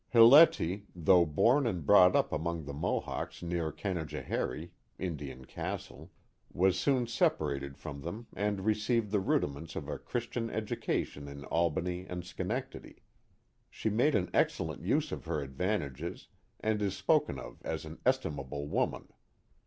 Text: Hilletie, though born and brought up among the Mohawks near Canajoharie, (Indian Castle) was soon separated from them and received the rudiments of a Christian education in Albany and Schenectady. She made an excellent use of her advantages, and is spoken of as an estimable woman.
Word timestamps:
Hilletie, 0.09 0.87
though 0.95 1.27
born 1.27 1.67
and 1.67 1.85
brought 1.85 2.15
up 2.15 2.33
among 2.33 2.65
the 2.65 2.73
Mohawks 2.73 3.43
near 3.43 3.71
Canajoharie, 3.71 4.71
(Indian 4.97 5.45
Castle) 5.45 6.09
was 6.51 6.79
soon 6.79 7.05
separated 7.05 7.77
from 7.77 8.01
them 8.01 8.25
and 8.35 8.65
received 8.65 9.11
the 9.11 9.19
rudiments 9.19 9.75
of 9.75 9.87
a 9.87 9.99
Christian 9.99 10.49
education 10.49 11.27
in 11.27 11.45
Albany 11.45 12.07
and 12.09 12.25
Schenectady. 12.25 13.03
She 13.69 13.91
made 13.91 14.15
an 14.15 14.31
excellent 14.33 14.83
use 14.83 15.11
of 15.11 15.25
her 15.25 15.39
advantages, 15.39 16.29
and 16.59 16.81
is 16.81 16.97
spoken 16.97 17.37
of 17.37 17.61
as 17.61 17.85
an 17.85 17.99
estimable 18.03 18.65
woman. 18.67 19.07